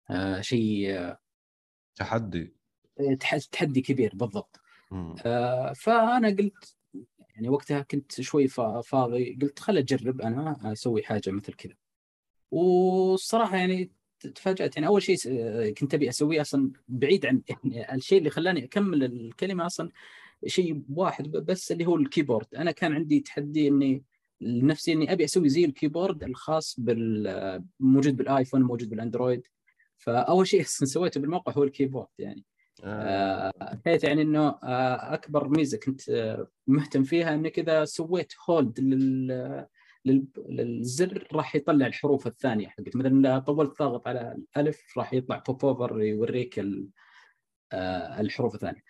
[0.09, 1.15] آه، شيء
[1.95, 2.53] تحدي.
[3.19, 4.59] تح- تحدي كبير بالضبط.
[4.91, 5.15] مم.
[5.75, 6.75] فأنا قلت
[7.41, 11.73] يعني وقتها كنت شوي فا- فاضي قلت خل أجرب أنا أسوي حاجة مثل كذا.
[12.51, 13.91] والصراحة يعني
[14.35, 14.75] تفاجأت.
[14.75, 15.17] يعني أول شيء
[15.73, 19.89] كنت أبي أسويه أصلا بعيد عن يعني الشيء اللي خلاني أكمل الكلمة أصلا
[20.45, 22.55] شيء واحد بس اللي هو ال keyboard.
[22.55, 24.03] أنا كان عندي تحدي إني
[24.41, 29.47] لنفسي إني أبي أسوي زي ال keyboard الخاص بال موجود بال iPhone موجود بال Android.
[29.97, 32.45] فأول شيء سويته بالموقع هو ال keyboard يعني.
[32.83, 33.51] آه.
[33.61, 38.79] آه، بحيث يعني إنه آه، أكبر ميزة كنت آه، مهتم فيها إنك إذا سويت hold
[38.79, 39.27] لل
[40.05, 45.43] لل- للزر راح يطلع الحروف الثانية حقت مثلا لو طولت ضاغط على الألف راح يطلع
[45.47, 46.87] popover يوريك ال-
[47.73, 48.81] آه، الحروف الثانية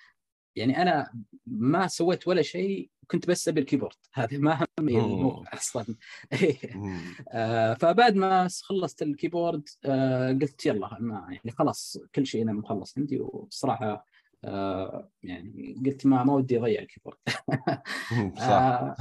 [0.56, 1.14] يعني أنا
[1.46, 3.96] ما سويت ولا شيء كنت بس أبي ال keyboard.
[4.14, 5.06] هذا ما همني أوه.
[5.06, 5.86] الموقع أصلا.
[6.76, 7.02] مم.
[7.30, 12.54] آه، فبعد ما خلصت ال keyboard آه، قلت يلا ما يعني خلاص كل شيء أنا
[12.54, 13.20] مخلص عندي.
[13.20, 14.06] والصراحه
[14.46, 17.18] آه، يعني قلت ما ما ودي أضيع ال keyboard.
[18.38, 18.48] صح.
[18.48, 18.96] آه،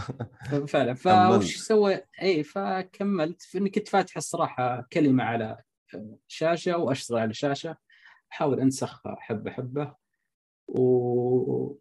[0.69, 0.95] فعلا.
[1.39, 3.43] فوش سوى اي فكملت.
[3.57, 5.63] اني كنت فاتح الصراحة كلمة على
[6.29, 7.77] شاشة وأشتغل على شاشة.
[8.33, 9.95] أحاول انسخ حبة حبة.
[10.79, 11.79] و...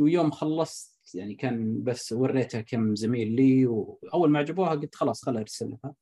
[0.00, 5.40] ويوم خلصت يعني كان بس وريتها كم زميل لي وأول ما عجبوها قلت خلاص خلها
[5.40, 5.94] ارسلها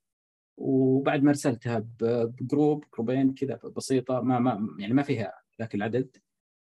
[0.59, 6.17] وبعد ما أرسلتها بجروب جروبين كذا بسيطة ما ما يعني ما فيها ذاك العدد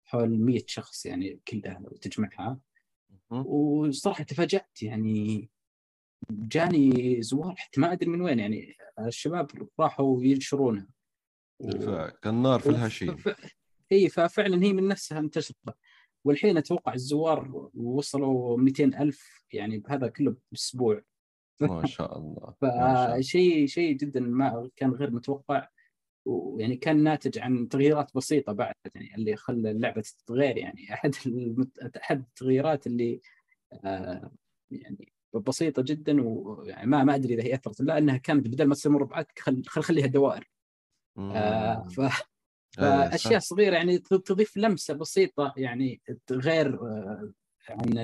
[0.05, 2.59] حول 100 شخص يعني كلها لو تجمعها.
[3.45, 5.49] وصراحة تفاجأت يعني
[6.31, 10.87] جاني زوار حتى ما أدري من وين يعني الشباب راحوا ينشرونها
[11.59, 13.17] و- كالنار في الهشيم.
[13.91, 15.57] اي ففعلا هي من نفسها انتشرت
[16.25, 21.01] والحين أتوقع الزوار وصلوا 200 ألف يعني بهذا كله بأسبوع
[21.61, 22.53] ما شاء الله.
[22.61, 25.67] فشيء شيء جدا ما كان غير متوقع
[26.25, 31.79] ويعني كان ناتج عن تغييرات بسيطة بعد يعني اللي خلى اللعبة تتغير يعني أحد المت...
[31.79, 33.21] أحد التغييرات اللي
[33.73, 34.31] آه
[34.71, 38.75] يعني بسيطة جدا ويعني ما ما أدري إذا هي أثرت لا أنها كانت بدل ما
[38.75, 40.49] تصير مربعات خل خل خليها دوائر
[41.17, 41.87] آه.
[41.87, 42.28] ف...
[43.17, 43.37] صح.
[43.37, 46.01] صغيرة يعني تضيف لمسة بسيطة يعني
[46.31, 47.31] غير آه،
[47.69, 47.97] عن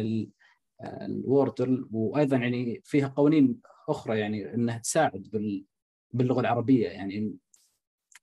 [0.82, 3.60] آه، الوردل وأيضا يعني فيها قوانين
[3.90, 5.66] أخرى يعني إنها تساعد بال
[6.14, 7.36] باللغة العربية يعني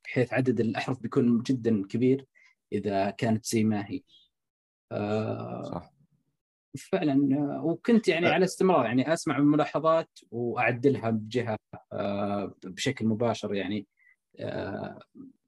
[0.04, 2.26] بحيث عدد الأحرف بيكون جدا كبير
[2.72, 4.00] إذا كانت زي ما هي.
[4.92, 5.92] آه، صح.
[6.78, 11.56] فعلا آه، وكنت يعني على استمرار يعني أسمع الملاحظات وأعدلها بجهة
[11.92, 13.86] آه، بشكل مباشر يعني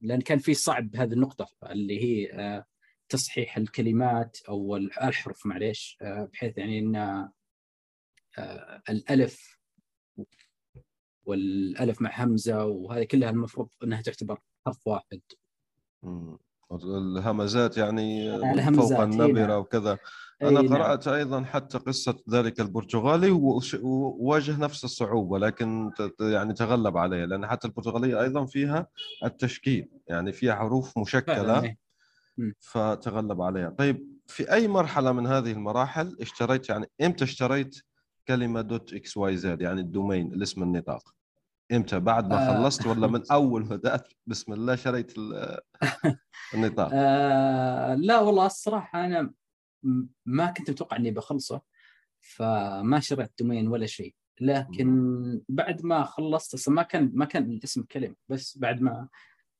[0.00, 2.64] لأن كان في صعب هذه النقطة اللي هي آه،
[3.08, 6.96] تصحيح الكلمات أو الاحرف معليش آه، بحيث يعني إن
[8.38, 9.58] آه، الألف
[11.24, 15.20] والألف مع همزة وهذه كلها المفروض إنها تعتبر حرف واحد.
[16.84, 19.60] الهمزات يعني من الهمزات، فوق إي النبرة نعم.
[19.60, 19.98] وكذا
[20.42, 20.74] أنا نعم.
[20.74, 23.30] قرأت أيضا حتى قصة ذلك البرتغالي
[23.82, 28.86] وواجه نفس الصعوبة لكن يعني تغلب عليها لأن حتى البرتغالية أيضا فيها
[29.24, 31.76] التشكيل يعني فيها حروف مشكلة.
[32.60, 37.80] فتغلب عليها طيب في أي مرحلة من هذه المراحل اشتريت يعني إمتى اشتريت
[38.28, 41.14] كلمة dot xyz يعني ال domain الاسم النطاق
[41.72, 42.62] إمتى؟ بعد ما آه.
[42.62, 45.58] خلصت ولا من أول ما بدأت؟ بسم الله شريت ال-
[46.54, 46.90] النطاق.
[46.92, 49.32] آه لا والله الصراحة أنا
[50.26, 51.60] ما كنت متوقع إني بخلصه
[52.20, 54.14] فما شريت domain ولا شيء.
[54.40, 59.08] لكن بعد ما خلصت أصلا ما كان ما كان الاسم كلمة بس بعد ما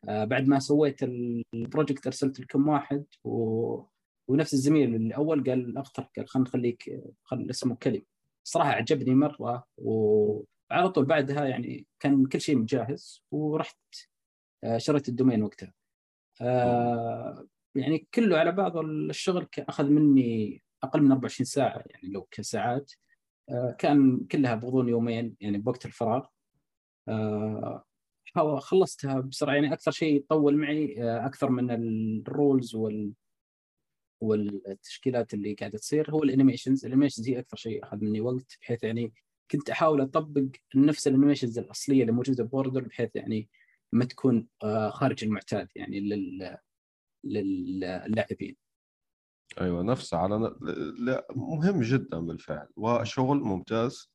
[0.08, 3.82] آه بعد ما سويت ال project أرسلت لكم واحد و...
[4.28, 8.02] ونفس الزميل الأول قال اختر قال خلينا نخليك خل اسمه كلمة.
[8.44, 9.64] صراحة عجبني مرة
[10.74, 13.78] وعلى طول بعدها يعني كان كل شيء مجهز ورحت
[14.64, 15.72] آه شريت ال domain وقتها.
[16.40, 22.92] آه يعني كله على بعض الشغل أخذ مني أقل من 24 ساعة يعني لو كساعات
[23.50, 26.26] آه كان كلها بغضون يومين يعني بوقت الفراغ.
[28.58, 30.94] خلصتها بسرعة يعني أكثر شيء طول معي
[31.26, 33.12] أكثر من ال rules وال
[34.20, 38.58] والتشكيلات اللي قاعدة تصير هو ال animations ال animations هي أكثر شيء أخذ مني وقت
[38.60, 39.12] بحيث يعني
[39.50, 43.48] كنت أحاول أطبق نفس ال animations الأصلية اللي موجودة ب Wordle بحيث يعني
[43.92, 46.58] ما تكون آه، خارج المعتاد يعني لل
[47.24, 48.56] للاعبين
[49.60, 50.56] أيوه نفسه على
[50.98, 52.68] لا مهم جدا بالفعل.
[52.76, 54.10] وشغل ممتاز.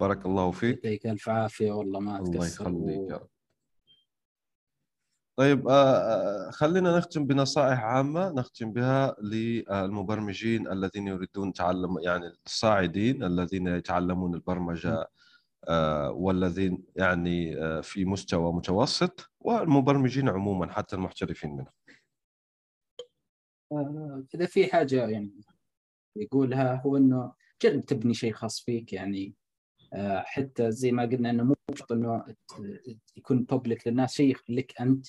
[0.00, 0.84] بارك الله فيك.
[0.84, 1.72] يعطيك ألف عافية.
[1.72, 3.28] والله ما الله تقصر يخليك يا رب.
[5.40, 13.24] طيب آه، آه، خلينا نختم بنصائح عامة نختم بها للمبرمجين الذين يريدون تعلم يعني الصاعدين
[13.24, 15.08] الذين يتعلمون البرمجة
[15.68, 21.72] آه، والذين يعني في مستوى متوسط والمبرمجين عموما حتى المحترفين منهم.
[24.34, 25.40] إذا في حاجة يعني
[26.16, 27.32] يقولها هو إنه
[27.62, 29.34] جرب تبني شيء خاص فيك يعني
[30.24, 32.24] حتى زي ما قلنا إنه مو شرط إنه
[33.16, 35.06] يكون بابليك للناس شيء لك أنت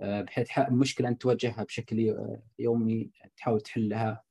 [0.00, 4.22] بحيث ح- مشكلة انت تواجهها بشكل ي- يومي تحاول تحلها.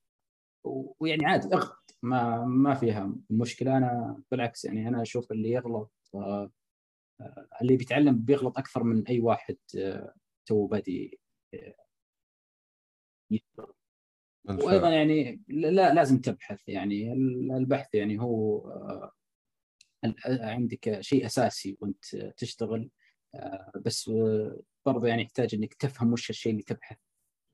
[0.99, 1.97] ويعني عادي اغلط.
[2.03, 3.77] ما ما فيها مشكلة.
[3.77, 6.51] أنا بالعكس يعني أنا أشوف اللي يغلط آه،
[7.21, 10.13] آه، اللي بيتعلم بيغلط أكثر من أي واحد آه،
[10.45, 11.19] تو بادي
[11.53, 11.75] آه،.
[14.49, 17.13] وأيضا يعني لا لازم تبحث يعني.
[17.57, 19.11] البحث يعني هو آه،
[20.25, 22.81] عندك شيء أساسي وأنت تشتغل.
[22.81, 22.89] آه،
[23.75, 26.97] بس آه، برضه يعني يحتاج إنك تفهم وش الشيء اللي تبحث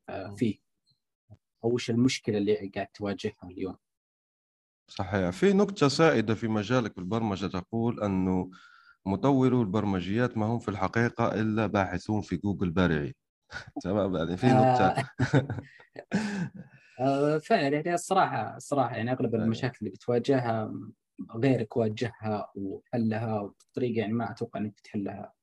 [0.10, 0.58] آه، فيه.
[1.64, 3.78] أو وش المشكلة اللي قاعد تواجهها اليوم.
[4.88, 5.30] صحيح.
[5.30, 8.50] في نكتة سائدة في مجالك بالبرمجة تقول أنه
[9.06, 13.14] مطورو البرمجيات ما هم في الحقيقة إلا باحثون في جوجل بارعين.
[13.84, 15.04] تمام؟ يعني في نكتة آه،
[17.00, 19.46] آه، فعلا يعني الصراحة الصراحة يعني أغلب أيوة.
[19.46, 20.74] المشاكل اللي بتواجهها
[21.36, 25.34] غيرك واجهها وحلها بطريقه يعني ما أتوقع إنك تحلها.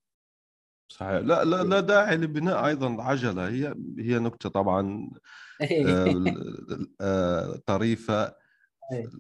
[0.90, 1.10] صحيح.
[1.10, 3.48] لا لا لا داعي لبناء أيضا عجلة.
[3.48, 5.10] هي هي نكتة طبعا
[5.62, 6.14] آه،
[7.00, 8.24] آه، طريفة.
[8.92, 9.10] إيه.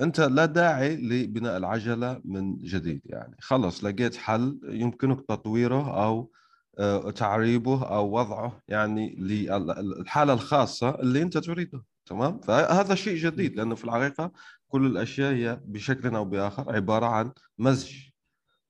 [0.00, 3.36] أنت لا داعي لبناء العجلة من جديد يعني.
[3.40, 6.32] خلص لقيت حل يمكنك تطويره أو
[6.78, 11.84] آه، تعريبه أو وضعه يعني للحالة الخاصة اللي أنت تريده.
[12.06, 14.32] تمام؟ فهذا شيء جديد لأنه في الحقيقة
[14.68, 17.96] كل الأشياء هي بشكل أو بآخر عبارة عن مزج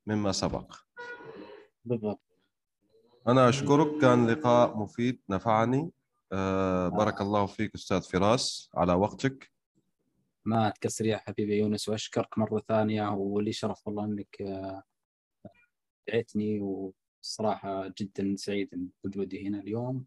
[0.06, 0.74] مما سبق.
[1.84, 2.27] بالضبط.
[3.28, 5.90] أنا أشكرك كان لقاء مفيد نفعني.
[6.32, 9.50] آه، بارك الله فيك أستاذ فراس على وقتك.
[10.44, 14.82] ما تكسر يا حبيبي يونس وأشكرك مرة ثانية ولي شرف والله إنك آه،
[16.08, 20.04] دعيتني والصراحه جدا سعيد بوجودي هنا اليوم.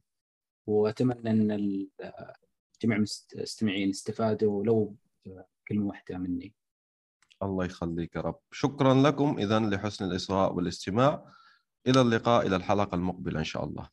[0.68, 2.34] وأتمنى إن ال- آه،
[2.82, 4.96] جميع المستمعين استفادوا لو
[5.68, 6.54] كلمة واحدة مني.
[7.44, 8.40] الله يخليك يا رب.
[8.52, 11.26] شكرا لكم إذا لحسن الإصغاء والاستماع.
[11.88, 13.90] إلى اللقاء إلى الحلقة المقبلة إن شاء الله.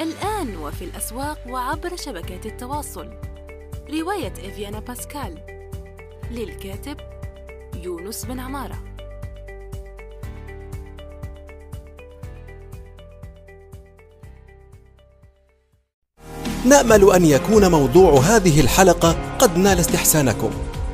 [0.00, 3.10] الآن وفي الأسواق وعبر شبكات التواصل.
[3.90, 5.38] رواية إفيانا باسكال.
[6.30, 6.96] للكاتب
[7.74, 8.84] يونس بن عمارة.
[16.66, 20.50] نأمل أن يكون موضوع هذه الحلقة قد نال استحسانكم.